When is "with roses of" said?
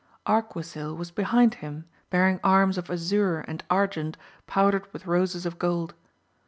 4.91-5.59